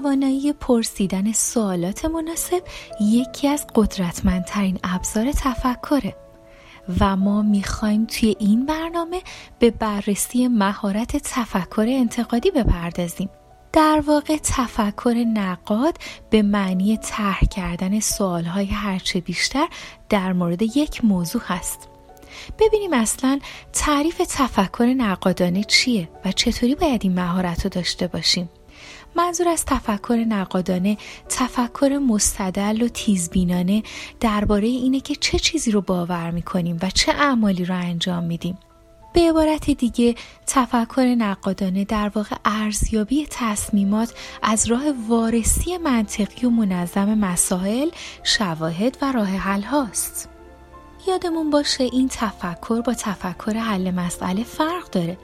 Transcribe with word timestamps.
توانایی 0.00 0.52
پرسیدن 0.52 1.32
سوالات 1.32 2.04
مناسب 2.04 2.62
یکی 3.00 3.48
از 3.48 3.66
قدرتمندترین 3.74 4.78
ابزار 4.84 5.32
تفکره 5.32 6.16
و 7.00 7.16
ما 7.16 7.42
می‌خوایم 7.42 8.06
توی 8.06 8.36
این 8.38 8.66
برنامه 8.66 9.22
به 9.58 9.70
بررسی 9.70 10.48
مهارت 10.48 11.16
تفکر 11.16 11.86
انتقادی 11.88 12.50
بپردازیم. 12.50 13.30
در 13.72 14.02
واقع 14.06 14.36
تفکر 14.36 15.24
نقاد 15.34 15.96
به 16.30 16.42
معنی 16.42 16.96
طرح 16.96 17.40
کردن 17.40 18.00
سوالهای 18.00 18.66
هرچه 18.66 19.20
بیشتر 19.20 19.68
در 20.08 20.32
مورد 20.32 20.62
یک 20.62 21.04
موضوع 21.04 21.42
هست. 21.44 21.88
ببینیم 22.58 22.92
اصلا 22.92 23.38
تعریف 23.72 24.18
تفکر 24.18 24.84
نقادانه 24.84 25.64
چیه 25.64 26.08
و 26.24 26.32
چطوری 26.32 26.74
باید 26.74 27.00
این 27.04 27.14
مهارت 27.14 27.64
رو 27.64 27.70
داشته 27.70 28.06
باشیم. 28.06 28.48
منظور 29.16 29.48
از 29.48 29.64
تفکر 29.64 30.24
نقادانه 30.28 30.98
تفکر 31.28 31.98
مستدل 32.08 32.82
و 32.82 32.88
تیزبینانه 32.88 33.82
درباره 34.20 34.66
اینه 34.66 35.00
که 35.00 35.14
چه 35.14 35.38
چیزی 35.38 35.70
رو 35.70 35.80
باور 35.80 36.30
می‌کنیم 36.30 36.78
و 36.82 36.90
چه 36.90 37.12
اعمالی 37.12 37.64
رو 37.64 37.74
انجام 37.74 38.24
میدیم 38.24 38.58
به 39.12 39.20
عبارت 39.20 39.70
دیگه 39.70 40.14
تفکر 40.46 41.14
نقادانه 41.18 41.84
در 41.84 42.10
واقع 42.14 42.36
ارزیابی 42.44 43.26
تصمیمات 43.30 44.14
از 44.42 44.66
راه 44.66 44.82
وارسی 45.08 45.78
منطقی 45.78 46.46
و 46.46 46.50
منظم 46.50 47.18
مسائل، 47.18 47.88
شواهد 48.22 48.98
و 49.02 49.12
راه 49.12 49.28
حل 49.28 49.62
هاست. 49.62 50.28
یادمون 51.08 51.50
باشه 51.50 51.84
این 51.84 52.08
تفکر 52.08 52.80
با 52.80 52.94
تفکر 52.94 53.56
حل 53.56 53.90
مسئله 53.90 54.44
فرق 54.44 54.90
داره 54.90 55.18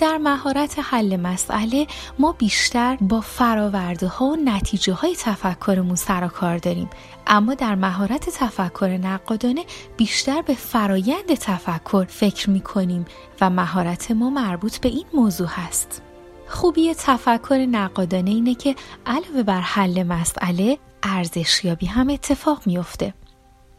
در 0.00 0.18
مهارت 0.18 0.78
حل 0.82 1.16
مسئله 1.16 1.86
ما 2.18 2.32
بیشتر 2.32 2.96
با 3.00 3.20
فراورده 3.20 4.06
ها 4.06 4.26
و 4.26 4.36
نتیجه 4.36 4.92
های 4.92 5.16
تفکرمون 5.16 5.94
سر 5.94 6.28
کار 6.28 6.58
داریم. 6.58 6.90
اما 7.26 7.54
در 7.54 7.74
مهارت 7.74 8.30
تفکر 8.30 8.86
نقادانه 8.86 9.64
بیشتر 9.96 10.42
به 10.42 10.54
فرایند 10.54 11.34
تفکر 11.34 12.04
فکر 12.08 12.50
می 12.50 12.60
کنیم 12.60 13.04
و 13.40 13.50
مهارت 13.50 14.10
ما 14.10 14.30
مربوط 14.30 14.78
به 14.78 14.88
این 14.88 15.04
موضوع 15.14 15.48
هست. 15.50 16.02
خوبی 16.48 16.94
تفکر 16.94 17.66
نقادانه 17.70 18.30
اینه 18.30 18.54
که 18.54 18.76
علاوه 19.06 19.42
بر 19.42 19.60
حل 19.60 20.02
مسئله 20.02 20.78
ارزشیابی 21.02 21.86
هم 21.86 22.10
اتفاق 22.10 22.62
میافته. 22.66 23.14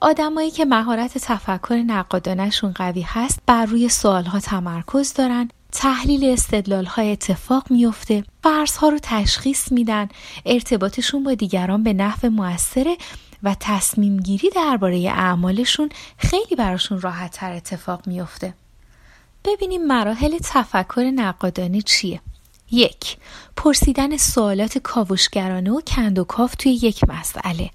آدمایی 0.00 0.50
که 0.50 0.64
مهارت 0.64 1.18
تفکر 1.18 1.74
نقادانهشون 1.86 2.72
قوی 2.72 3.00
هست 3.06 3.38
بر 3.46 3.66
روی 3.66 3.88
سوالها 3.88 4.40
تمرکز 4.40 5.12
دارن 5.12 5.48
تحلیل 5.78 6.24
استدلال 6.24 6.84
های 6.84 7.12
اتفاق 7.12 7.70
میفته 7.70 8.24
فرض 8.42 8.76
ها 8.76 8.88
رو 8.88 8.98
تشخیص 9.02 9.72
میدن. 9.72 10.08
ارتباطشون 10.46 11.24
با 11.24 11.34
دیگران 11.34 11.82
به 11.82 11.92
نحو 11.92 12.30
موثره 12.30 12.96
و 13.42 13.56
تصمیم 13.60 14.16
گیری 14.16 14.50
درباره 14.50 14.98
اعمالشون 14.98 15.88
خیلی 16.18 16.56
براشون 16.58 17.00
راحت 17.00 17.30
تر 17.30 17.52
اتفاق 17.52 18.06
میفته 18.06 18.54
ببینیم 19.44 19.86
مراحل 19.86 20.38
تفکر 20.38 21.10
نقادانه 21.14 21.80
چیه. 21.80 22.20
یک 22.70 23.16
پرسیدن 23.56 24.16
سوالات 24.16 24.78
کاوشگرانه 24.78 25.70
و 25.70 25.80
کندوکاف 25.80 26.54
توی 26.54 26.72
یک 26.72 27.00
مسئله. 27.08 27.70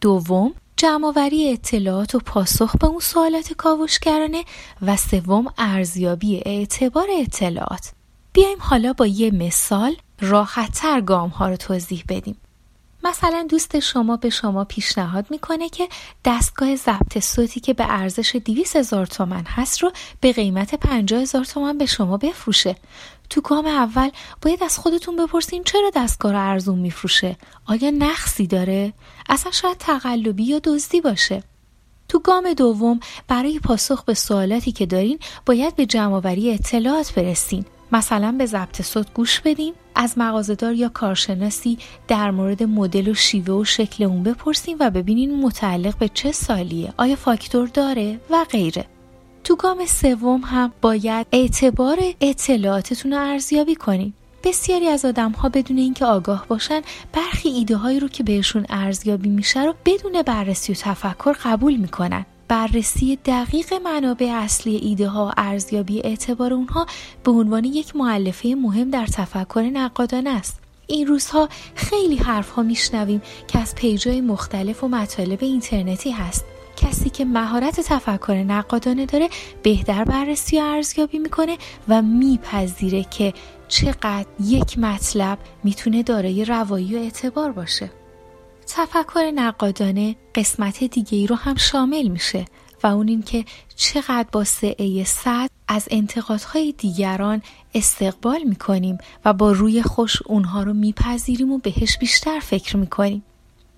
دوم 0.00 0.54
جمعآوری 0.76 1.52
اطلاعات 1.52 2.14
و 2.14 2.18
پاسخ 2.18 2.76
به 2.76 2.86
اون 2.86 3.00
سوالات 3.00 3.52
کاوشگرانه 3.52 4.44
و 4.82 4.96
سوم 4.96 5.44
ارزیابی 5.58 6.42
اعتبار 6.46 7.06
اطلاعات. 7.20 7.92
بیایم 8.32 8.58
حالا 8.60 8.92
با 8.92 9.06
یه 9.06 9.30
مثال 9.30 9.96
راحتتر 10.20 11.00
گام 11.00 11.30
ها 11.30 11.48
رو 11.48 11.56
توضیح 11.56 12.04
بدیم. 12.08 12.36
مثلا 13.04 13.46
دوست 13.48 13.80
شما 13.80 14.16
به 14.16 14.30
شما 14.30 14.64
پیشنهاد 14.64 15.26
می‌کنه 15.30 15.68
که 15.68 15.88
دستگاه 16.24 16.76
ضبط 16.76 17.18
صوتی 17.18 17.60
که 17.60 17.74
به 17.74 17.84
ارزش 17.88 18.36
200 18.44 18.76
هزار 18.76 19.06
تومن 19.06 19.44
هست 19.44 19.82
رو 19.82 19.92
به 20.20 20.32
قیمت 20.32 20.74
50 20.74 21.20
هزار 21.20 21.44
تومن 21.44 21.78
به 21.78 21.86
شما 21.86 22.16
بفروشه. 22.16 22.76
تو 23.30 23.40
گام 23.40 23.66
اول 23.66 24.10
باید 24.42 24.62
از 24.62 24.78
خودتون 24.78 25.16
بپرسین 25.16 25.64
چرا 25.64 25.90
دستگاه 25.94 26.32
رو 26.32 26.38
ارزون 26.38 26.78
میفروشه؟ 26.78 27.36
آیا 27.66 27.90
نقصی 27.90 28.46
داره؟ 28.46 28.92
اصلا 29.28 29.52
شاید 29.52 29.78
تقلبی 29.78 30.44
یا 30.44 30.58
دزدی 30.58 31.00
باشه. 31.00 31.42
تو 32.08 32.18
گام 32.18 32.52
دوم 32.52 33.00
برای 33.28 33.58
پاسخ 33.58 34.04
به 34.04 34.14
سوالاتی 34.14 34.72
که 34.72 34.86
دارین 34.86 35.18
باید 35.46 35.76
به 35.76 35.86
جمعآوری 35.86 36.54
اطلاعات 36.54 37.14
برسین. 37.14 37.64
مثلا 37.92 38.34
به 38.38 38.46
ضبط 38.46 38.82
صوت 38.82 39.14
گوش 39.14 39.40
بدین 39.40 39.74
از 39.94 40.18
مغازهدار 40.18 40.74
یا 40.74 40.88
کارشناسی 40.88 41.78
در 42.08 42.30
مورد 42.30 42.62
مدل 42.62 43.08
و 43.08 43.14
شیوه 43.14 43.54
و 43.54 43.64
شکل 43.64 44.04
اون 44.04 44.22
بپرسیم 44.22 44.76
و 44.80 44.90
ببینین 44.90 45.42
متعلق 45.42 45.98
به 45.98 46.08
چه 46.08 46.32
سالیه 46.32 46.92
آیا 46.96 47.16
فاکتور 47.16 47.68
داره 47.68 48.20
و 48.30 48.44
غیره. 48.50 48.84
تو 49.44 49.56
گام 49.56 49.86
سوم 49.86 50.40
هم 50.40 50.72
باید 50.80 51.26
اعتبار 51.32 51.98
اطلاعاتتون 52.20 53.12
رو 53.12 53.18
ارزیابی 53.18 53.74
کنید 53.74 54.14
بسیاری 54.44 54.86
از 54.86 55.04
آدم 55.04 55.30
ها 55.32 55.48
بدون 55.48 55.78
اینکه 55.78 56.04
آگاه 56.04 56.46
باشن 56.48 56.80
برخی 57.12 57.48
ایده 57.48 57.76
هایی 57.76 58.00
رو 58.00 58.08
که 58.08 58.22
بهشون 58.22 58.66
ارزیابی 58.68 59.28
میشه 59.28 59.64
رو 59.64 59.74
بدون 59.84 60.22
بررسی 60.22 60.72
و 60.72 60.74
تفکر 60.74 61.32
قبول 61.32 61.76
می‌کنن. 61.76 62.26
بررسی 62.52 63.18
دقیق 63.24 63.74
منابع 63.74 64.26
اصلی 64.26 64.76
ایده 64.76 65.08
ها 65.08 65.32
ارزیابی 65.36 66.00
اعتبار 66.04 66.52
اونها 66.52 66.86
به 67.24 67.30
عنوان 67.30 67.64
یک 67.64 67.96
معلفه 67.96 68.54
مهم 68.54 68.90
در 68.90 69.06
تفکر 69.06 69.60
نقادانه 69.60 70.30
است. 70.30 70.60
این 70.86 71.06
روزها 71.06 71.48
خیلی 71.74 72.16
حرف 72.16 72.50
ها 72.50 72.62
میشنویم 72.62 73.22
که 73.48 73.58
از 73.58 73.74
پیجای 73.74 74.20
مختلف 74.20 74.84
و 74.84 74.88
مطالب 74.88 75.38
اینترنتی 75.42 76.10
هست. 76.10 76.44
کسی 76.76 77.10
که 77.10 77.24
مهارت 77.24 77.80
تفکر 77.80 78.34
نقادانه 78.34 79.06
داره 79.06 79.28
بهتر 79.62 80.04
بررسی 80.04 80.60
و 80.60 80.62
ارزیابی 80.62 81.18
می‌کنه 81.18 81.58
و 81.88 82.02
میپذیره 82.02 83.04
که 83.04 83.34
چقدر 83.68 84.26
یک 84.40 84.78
مطلب 84.78 85.38
می‌تونه 85.64 86.02
دارای 86.02 86.44
روایی 86.44 86.96
و 86.96 86.98
اعتبار 86.98 87.52
باشه. 87.52 87.90
تفکر 88.74 89.30
نقادانه 89.34 90.16
قسمت 90.34 90.84
دیگه 90.84 91.18
ای 91.18 91.26
رو 91.26 91.36
هم 91.36 91.54
شامل 91.56 92.08
میشه 92.08 92.44
و 92.82 92.86
اون 92.86 93.08
این 93.08 93.22
که 93.22 93.44
چقدر 93.76 94.26
با 94.32 94.44
سعه 94.44 95.04
صد 95.04 95.50
از 95.68 95.88
انتقادهای 95.90 96.74
دیگران 96.78 97.42
استقبال 97.74 98.42
می‌کنیم 98.42 98.98
و 99.24 99.32
با 99.32 99.52
روی 99.52 99.82
خوش 99.82 100.22
اونها 100.26 100.62
رو 100.62 100.72
میپذیریم 100.72 101.52
و 101.52 101.58
بهش 101.58 101.98
بیشتر 101.98 102.38
فکر 102.38 102.76
می‌کنیم 102.76 103.22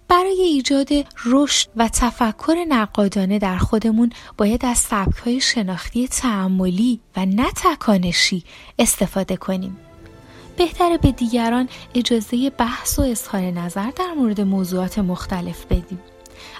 برای 0.08 0.40
ایجاد 0.40 0.88
رشد 1.24 1.68
و 1.76 1.88
تفکر 1.88 2.56
نقادانه 2.68 3.38
در 3.38 3.58
خودمون 3.58 4.12
باید 4.36 4.64
از 4.64 4.78
سبکهای 4.78 5.40
شناختی 5.40 6.08
تعملی 6.08 7.00
و 7.16 7.26
نه 7.26 7.50
تکانشی 7.50 8.44
استفاده 8.78 9.36
کنیم. 9.36 9.83
بهتره 10.56 10.98
به 10.98 11.12
دیگران 11.12 11.68
اجازه 11.94 12.50
بحث 12.50 12.98
و 12.98 13.02
اظهار 13.02 13.42
نظر 13.42 13.90
در 13.90 14.12
مورد 14.16 14.40
موضوعات 14.40 14.98
مختلف 14.98 15.64
بدیم. 15.64 16.00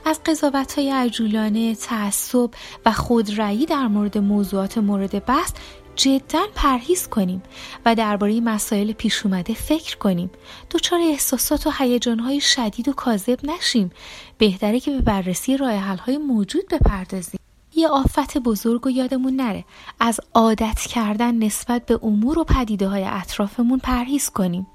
از 0.05 0.21
قضاوت 0.27 0.79
های 0.79 0.91
عجولانه، 0.91 1.75
تعصب 1.75 2.51
و 2.87 2.93
خودرأیی 2.93 3.67
در 3.67 3.87
مورد 3.87 4.19
موضوعات 4.19 4.79
مورد 4.79 5.25
بحث 5.25 5.53
جدا 5.97 6.47
پرهیز 6.55 7.09
کنیم 7.09 7.43
و 7.87 7.95
درباره 7.95 8.41
مسائل 8.41 8.93
پیش 8.93 9.27
اومده 9.27 9.55
فکر 9.55 9.97
کنیم. 9.97 10.31
دچار 10.71 11.01
احساسات 11.01 11.67
و 11.67 11.71
هیجانهای 11.79 12.41
شدید 12.41 12.89
و 12.89 12.93
کاذب 12.93 13.39
نشیم. 13.45 13.91
بهتره 14.39 14.81
که 14.81 14.91
به 14.91 15.01
بررسی 15.01 15.57
راه 15.57 15.97
های 15.97 16.19
موجود 16.19 16.65
بپردازیم. 16.69 17.44
یه 17.77 17.89
آفت 17.89 18.39
بزرگ 18.39 18.87
و 18.87 18.91
یادمون 18.91 19.37
نره. 19.37 19.65
از 20.01 20.21
عادت 20.35 20.81
کردن 20.81 21.35
نسبت 21.35 21.87
به 21.87 22.01
امور 22.03 22.39
و 22.39 22.45
پدیده 22.45 22.89
های 22.89 23.05
اطرافمون 23.05 23.79
پرهیز 23.79 24.31
کنیم. 24.31 24.67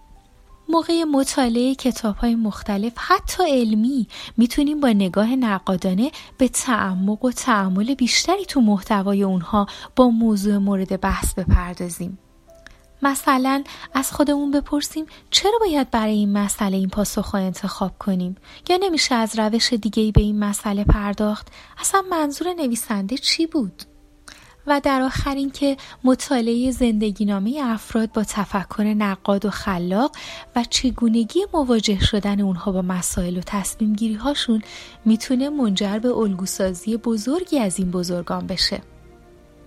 موقع 0.69 1.03
مطالعه 1.03 1.75
کتاب 1.75 2.15
های 2.15 2.35
مختلف 2.35 2.93
حتی 2.95 3.43
علمی 3.49 4.07
می‌تونیم 4.37 4.79
با 4.79 4.89
نگاه 4.89 5.35
نقادانه 5.35 6.11
به 6.37 6.47
تعمق 6.47 7.25
و 7.25 7.31
تعمل 7.31 7.93
بیشتری 7.95 8.45
تو 8.45 8.61
محتوای 8.61 9.23
اونها 9.23 9.67
با 9.95 10.09
موضوع 10.09 10.57
مورد 10.57 11.01
بحث 11.01 11.33
بپردازیم. 11.33 12.17
مثلا 13.01 13.63
از 13.93 14.11
خودمون 14.11 14.51
بپرسیم 14.51 15.05
چرا 15.29 15.59
باید 15.59 15.91
برای 15.91 16.13
این 16.13 16.33
مسئله 16.33 16.77
این 16.77 16.89
پاسخ 16.89 17.35
انتخاب 17.35 17.97
کنیم؟ 17.99 18.35
یا 18.69 18.77
نمیشه 18.81 19.15
از 19.15 19.39
روش 19.39 19.73
دیگه 19.73 20.11
به 20.11 20.21
این 20.21 20.39
مسئله 20.39 20.83
پرداخت؟ 20.83 21.47
اصلا 21.77 22.03
منظور 22.11 22.53
نویسنده 22.53 23.17
چی 23.17 23.47
بود؟ 23.47 23.83
و 24.67 24.81
در 24.83 25.01
آخر 25.01 25.35
اینکه 25.35 25.77
مطالعه 26.03 26.71
زندگی 26.71 27.25
نامه 27.25 27.59
افراد 27.63 28.11
با 28.11 28.23
تفکر 28.23 28.83
نقاد 28.83 29.45
و 29.45 29.49
خلاق 29.49 30.11
و 30.55 30.63
چگونگی 30.69 31.39
مواجه 31.53 31.99
شدن 31.99 32.41
اونها 32.41 32.71
با 32.71 32.81
مسائل 32.81 33.37
و 33.37 33.41
تصمیم 33.41 33.93
گیری 33.93 34.13
هاشون 34.13 34.61
می‌تونه 35.05 35.49
منجر 35.49 35.99
به 35.99 36.17
الگوسازی 36.17 36.97
بزرگی 36.97 37.59
از 37.59 37.79
این 37.79 37.91
بزرگان 37.91 38.47
بشه. 38.47 38.81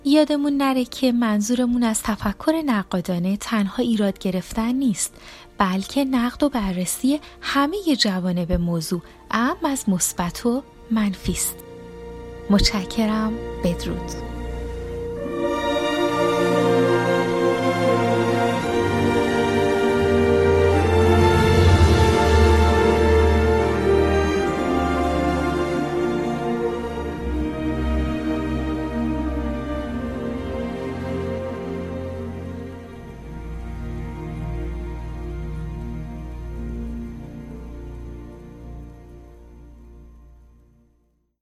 یادمون 0.04 0.56
نره 0.56 0.84
که 0.84 1.12
منظورمون 1.12 1.82
از 1.82 2.02
تفکر 2.02 2.62
نقادانه 2.66 3.36
تنها 3.36 3.82
ایراد 3.82 4.18
گرفتن 4.18 4.72
نیست 4.72 5.14
بلکه 5.58 6.04
نقد 6.04 6.42
و 6.42 6.48
بررسی 6.48 7.20
همه 7.40 7.76
جوانب 7.98 8.52
موضوع 8.52 9.02
ام 9.30 9.56
از 9.64 9.88
مثبت 9.88 10.46
و 10.46 10.62
منفی 10.90 11.32
است. 11.32 11.56
متشکرم 12.50 13.32
بدرود 13.64 14.31